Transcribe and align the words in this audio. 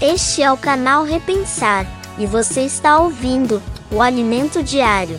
Este 0.00 0.42
é 0.42 0.52
o 0.52 0.58
canal 0.58 1.04
Repensar 1.04 1.86
e 2.18 2.26
você 2.26 2.60
está 2.60 3.00
ouvindo 3.00 3.62
o 3.90 4.02
Alimento 4.02 4.62
Diário. 4.62 5.18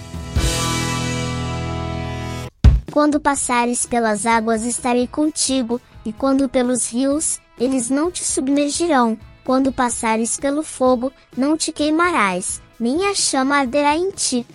Quando 2.92 3.20
passares 3.20 3.88
pelas 3.88 4.28
águas, 4.28 4.64
estarei 4.64 5.08
contigo, 5.08 5.82
e 6.06 6.14
quando 6.14 6.48
pelos 6.48 6.92
rios, 6.92 7.40
eles 7.60 7.90
não 7.90 8.12
te 8.12 8.24
submergirão. 8.24 9.18
Quando 9.44 9.72
passares 9.72 10.38
pelo 10.38 10.62
fogo, 10.62 11.12
não 11.36 11.58
te 11.58 11.72
queimarás, 11.72 12.62
nem 12.80 13.08
a 13.08 13.16
chama 13.16 13.58
arderá 13.58 13.96
em 13.96 14.12
ti. 14.12 14.46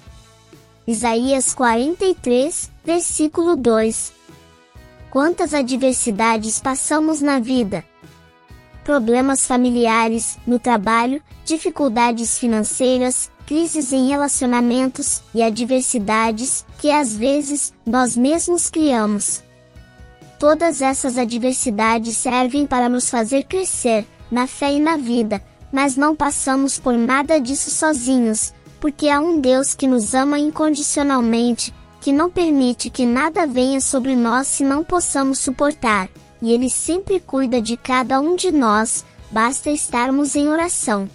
Isaías 0.87 1.53
43, 1.53 2.71
versículo 2.85 3.57
2. 3.57 4.13
Quantas 5.11 5.53
adversidades 5.53 6.61
passamos 6.61 7.21
na 7.21 7.41
vida? 7.41 7.85
Problemas 8.85 9.47
familiares, 9.47 10.39
no 10.47 10.59
trabalho, 10.59 11.23
dificuldades 11.45 12.39
financeiras, 12.39 13.31
crises 13.47 13.93
em 13.93 14.09
relacionamentos 14.09 15.23
e 15.35 15.43
adversidades 15.43 16.65
que 16.79 16.91
às 16.91 17.15
vezes 17.17 17.73
nós 17.87 18.17
mesmos 18.17 18.69
criamos. 18.69 19.43
Todas 20.39 20.83
essas 20.83 21.17
adversidades 21.17 22.17
servem 22.17 22.67
para 22.67 22.89
nos 22.89 23.09
fazer 23.09 23.45
crescer, 23.45 24.05
na 24.31 24.47
fé 24.47 24.73
e 24.73 24.81
na 24.81 24.97
vida, 24.97 25.41
mas 25.71 25.97
não 25.97 26.17
passamos 26.17 26.79
por 26.79 26.95
nada 26.95 27.39
disso 27.39 27.71
sozinhos, 27.71 28.53
porque 28.81 29.09
há 29.09 29.21
um 29.21 29.41
Deus 29.41 29.75
que 29.75 29.87
nos 29.87 30.15
ama 30.15 30.39
incondicionalmente, 30.39 31.73
que 32.01 32.13
não 32.13 32.29
permite 32.29 32.91
que 32.91 33.07
nada 33.07 33.47
venha 33.47 33.81
sobre 33.81 34.17
nós 34.17 34.49
se 34.49 34.65
não 34.65 34.83
possamos 34.83 35.39
suportar, 35.39 36.09
e 36.43 36.53
Ele 36.53 36.69
sempre 36.69 37.21
cuida 37.21 37.63
de 37.63 37.77
cada 37.77 38.21
um 38.21 38.37
de 38.37 38.53
nós, 38.53 39.05
basta 39.31 39.71
estarmos 39.71 40.37
em 40.37 40.49
oração. 40.49 41.09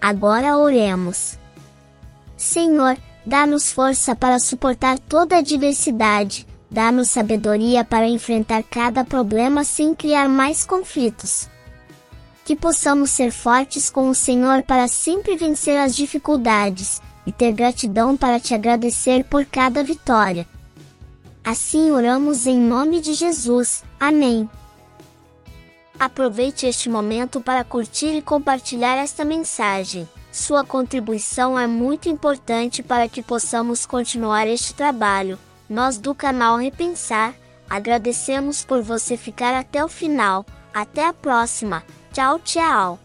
Agora 0.00 0.58
oremos. 0.58 1.38
Senhor, 2.36 2.98
dá-nos 3.24 3.72
força 3.72 4.14
para 4.14 4.38
suportar 4.38 4.98
toda 4.98 5.36
a 5.36 5.38
adversidade, 5.38 6.46
dá-nos 6.70 7.08
sabedoria 7.08 7.84
para 7.84 8.08
enfrentar 8.08 8.62
cada 8.64 9.04
problema 9.04 9.64
sem 9.64 9.94
criar 9.94 10.28
mais 10.28 10.64
conflitos 10.64 11.48
que 12.44 12.54
possamos 12.54 13.10
ser 13.10 13.32
fortes 13.32 13.88
com 13.88 14.10
o 14.10 14.14
Senhor 14.14 14.62
para 14.62 14.86
sempre 14.86 15.34
vencer 15.34 15.78
as 15.78 15.96
dificuldades, 15.96 17.00
e 17.26 17.32
ter 17.32 17.52
gratidão 17.52 18.16
para 18.16 18.38
te 18.38 18.52
agradecer 18.54 19.24
por 19.24 19.46
cada 19.46 19.82
vitória. 19.82 20.46
Assim 21.44 21.90
oramos 21.90 22.46
em 22.46 22.58
nome 22.58 23.00
de 23.00 23.12
Jesus. 23.12 23.84
Amém. 24.00 24.48
Aproveite 25.98 26.66
este 26.66 26.88
momento 26.88 27.40
para 27.40 27.62
curtir 27.62 28.16
e 28.16 28.22
compartilhar 28.22 28.96
esta 28.96 29.24
mensagem. 29.24 30.08
Sua 30.32 30.64
contribuição 30.64 31.58
é 31.58 31.66
muito 31.66 32.08
importante 32.08 32.82
para 32.82 33.08
que 33.08 33.22
possamos 33.22 33.86
continuar 33.86 34.48
este 34.48 34.74
trabalho. 34.74 35.38
Nós 35.68 35.98
do 35.98 36.14
canal 36.14 36.56
Repensar 36.56 37.34
agradecemos 37.68 38.64
por 38.64 38.82
você 38.82 39.16
ficar 39.16 39.54
até 39.54 39.84
o 39.84 39.88
final. 39.88 40.44
Até 40.72 41.06
a 41.06 41.12
próxima! 41.12 41.84
Tchau, 42.12 42.38
tchau. 42.40 42.98